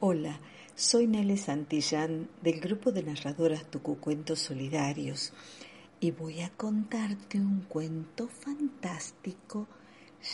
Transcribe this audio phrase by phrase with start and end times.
[0.00, 0.38] Hola,
[0.76, 5.32] soy Nele Santillán del grupo de narradoras Tucucuentos Solidarios
[5.98, 9.66] y voy a contarte un cuento fantástico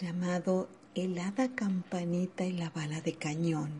[0.02, 3.70] llamado El hada campanita y la bala de cañón.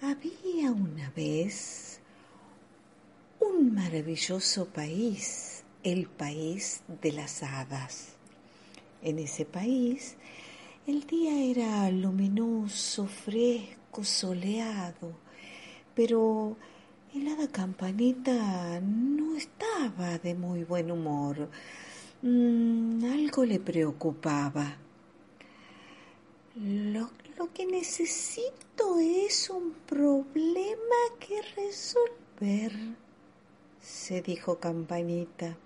[0.00, 1.98] Había una vez
[3.40, 8.10] un maravilloso país, el país de las hadas.
[9.02, 10.14] En ese país
[10.88, 11.84] el día era
[12.68, 15.12] luminoso, fresco, soleado,
[15.94, 16.56] pero
[17.14, 21.48] el campanita no estaba de muy buen humor.
[22.22, 24.76] Mm, algo le preocupaba.
[26.56, 32.72] Lo, lo que necesito es un problema que resolver,
[33.80, 35.56] se dijo Campanita.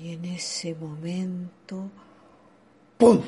[0.00, 1.90] Y en ese momento,
[2.98, 3.22] ¡pum!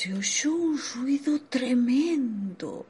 [0.00, 2.86] Se oyó un ruido tremendo.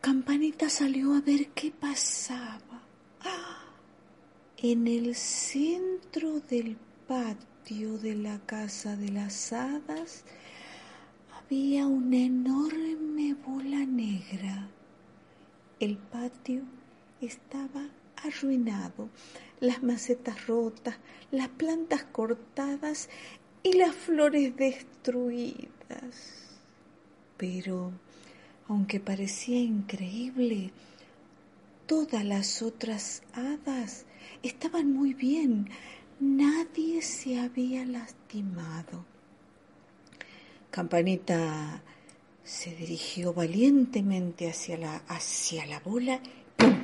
[0.00, 2.84] Campanita salió a ver qué pasaba.
[3.24, 3.64] ¡Ah!
[4.58, 6.76] En el centro del
[7.08, 10.24] patio de la casa de las hadas
[11.36, 14.68] había una enorme bola negra.
[15.80, 16.62] El patio
[17.20, 17.88] estaba
[18.24, 19.08] arruinado,
[19.58, 20.96] las macetas rotas,
[21.32, 23.08] las plantas cortadas
[23.64, 25.68] y las flores destruidas.
[27.36, 27.92] Pero,
[28.68, 30.70] aunque parecía increíble,
[31.86, 34.04] todas las otras hadas
[34.42, 35.70] estaban muy bien.
[36.20, 39.06] Nadie se había lastimado.
[40.70, 41.82] Campanita
[42.44, 46.20] se dirigió valientemente hacia la, hacia la bola
[46.56, 46.76] ¡pum!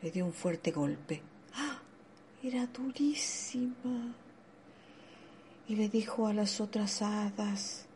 [0.00, 1.20] le dio un fuerte golpe.
[1.54, 1.82] ¡Ah!
[2.42, 4.14] Era durísima
[5.72, 7.86] y le dijo a las otras hadas,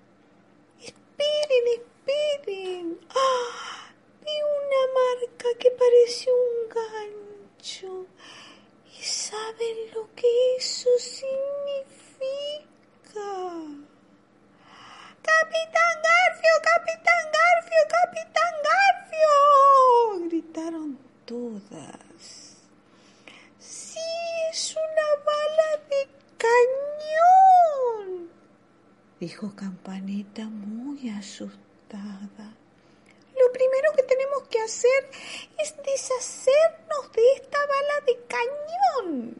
[0.80, 2.98] esperen, esperen.
[3.10, 3.92] ¡Ah!
[4.22, 8.06] Vi una marca que parece un gancho.
[8.98, 11.45] ¿Y saben lo que eso significa?
[29.26, 32.46] Dijo Campanita muy asustada.
[33.34, 35.10] Lo primero que tenemos que hacer
[35.58, 39.34] es deshacernos de esta bala de cañón.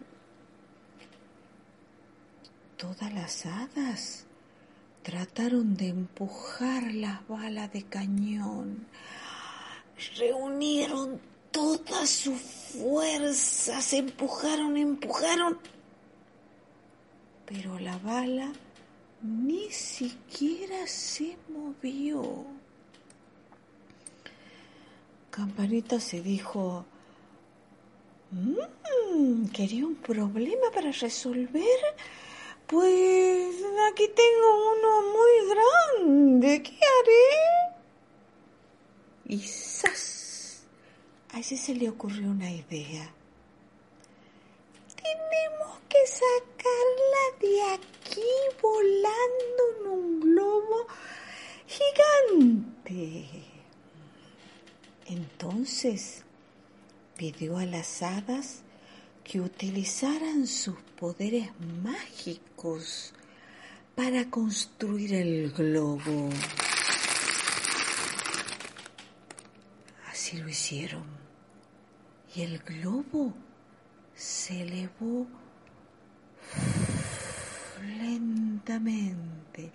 [2.77, 4.27] Todas las hadas
[5.05, 8.89] trataron de empujar las balas de cañón.
[10.19, 11.21] Reunieron
[11.53, 15.61] todas sus fuerzas, empujaron, empujaron
[17.47, 18.53] pero la bala
[19.27, 22.45] ni siquiera se movió.
[25.31, 26.85] Campanita se dijo,
[28.31, 31.81] mmm, ¿quería un problema para resolver?
[32.67, 33.57] Pues
[33.91, 37.77] aquí tengo uno muy grande, ¿qué haré?
[39.27, 40.07] Y ¡zas!
[41.43, 43.09] Se le ocurrió una idea.
[44.97, 46.56] Tenemos que sacarla
[47.41, 48.21] de aquí
[48.63, 50.87] volando en un globo
[51.67, 53.27] gigante.
[55.07, 56.25] Entonces
[57.17, 58.63] pidió a las hadas
[59.25, 61.51] que utilizaran sus poderes
[61.83, 63.13] mágicos
[63.95, 66.31] para construir el globo.
[70.11, 71.05] Así lo hicieron.
[72.35, 73.33] Y el globo
[74.15, 75.27] se elevó
[77.87, 79.73] lentamente,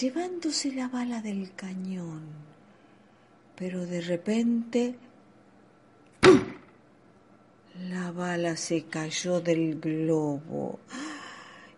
[0.00, 2.22] llevándose la bala del cañón.
[3.56, 4.94] Pero de repente
[7.88, 10.80] la bala se cayó del globo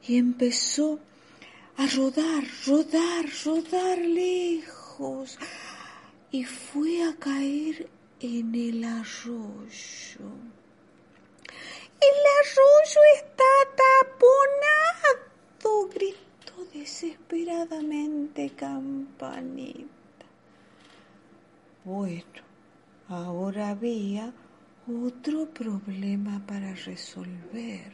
[0.07, 0.99] y empezó
[1.77, 5.39] a rodar, rodar, rodar lejos
[6.31, 7.89] y fue a caer
[8.21, 10.29] en el arroyo.
[12.01, 13.45] El arroyo está
[13.77, 15.22] taponado,
[15.89, 20.27] gritó desesperadamente Campanita.
[21.85, 22.43] Bueno,
[23.09, 24.33] ahora había
[24.87, 27.93] otro problema para resolver.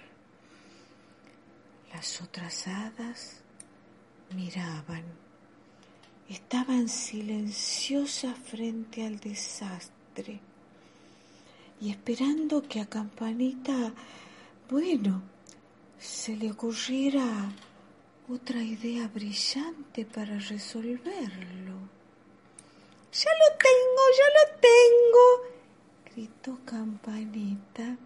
[1.93, 3.41] Las otras hadas
[4.35, 5.05] miraban,
[6.29, 10.41] estaban silenciosas frente al desastre
[11.81, 13.93] y esperando que a Campanita,
[14.69, 15.23] bueno,
[15.99, 17.51] se le ocurriera
[18.31, 21.79] otra idea brillante para resolverlo.
[23.13, 23.59] Ya lo
[24.09, 25.25] yo lo tengo,
[26.13, 27.97] gritó Campanita.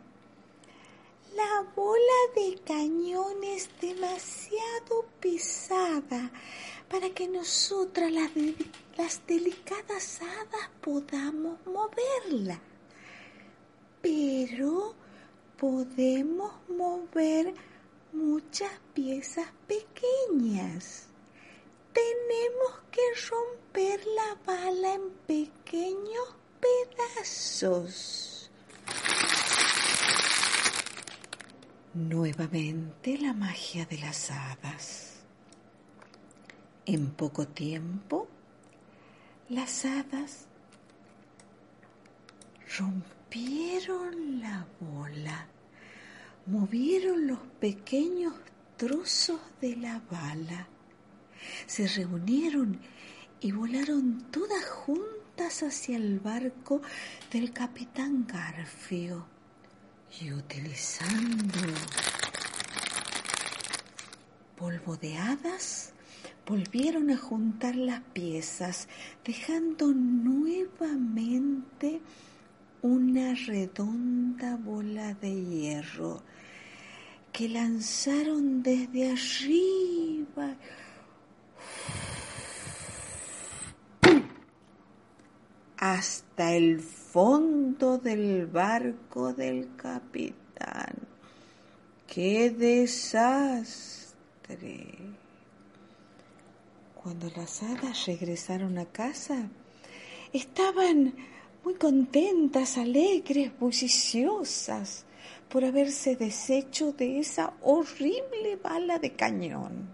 [1.34, 6.30] La bola de cañón es demasiado pesada
[6.88, 8.30] para que nosotras las,
[8.96, 12.60] las delicadas hadas podamos moverla.
[14.00, 14.94] Pero
[15.58, 17.54] podemos mover
[18.12, 21.08] muchas piezas pequeñas.
[21.92, 28.50] Tenemos que romper la bala en pequeños pedazos.
[31.94, 35.20] Nuevamente la magia de las hadas.
[36.86, 38.28] En poco tiempo,
[39.48, 40.46] las hadas
[42.78, 45.46] rompieron la bola,
[46.46, 48.34] movieron los pequeños
[48.76, 50.66] trozos de la bala,
[51.66, 52.80] se reunieron
[53.40, 56.82] y volaron todas juntas hacia el barco
[57.32, 59.26] del capitán Garfio
[60.20, 61.58] y utilizando
[64.56, 65.92] polvo de hadas,
[66.46, 68.86] volvieron a juntar las piezas,
[69.24, 70.60] dejando nuevamente
[72.82, 76.22] una redonda bola de hierro
[77.32, 80.56] que lanzaron desde arriba.
[85.82, 90.94] hasta el fondo del barco del capitán.
[92.06, 94.14] ¡Qué desastre!
[96.94, 99.48] Cuando las hadas regresaron a casa,
[100.32, 101.14] estaban
[101.64, 105.04] muy contentas, alegres, bulliciosas
[105.48, 109.88] por haberse deshecho de esa horrible bala de cañón.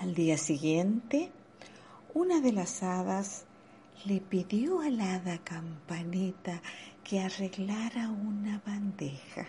[0.00, 1.30] Al día siguiente,
[2.14, 3.44] una de las hadas
[4.06, 6.60] le pidió a la hada campanita
[7.04, 9.46] que arreglara una bandeja.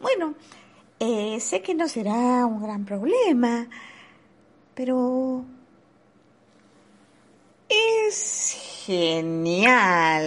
[0.00, 0.34] Bueno,
[1.00, 3.68] eh, sé que no será un gran problema,
[4.74, 5.44] pero
[7.68, 10.24] es genial,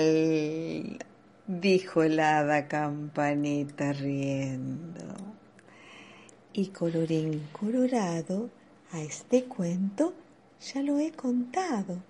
[1.48, 5.16] dijo el hada campanita riendo.
[6.54, 8.50] Y colorín colorado,
[8.92, 10.14] a este cuento
[10.62, 12.04] ya lo he contado.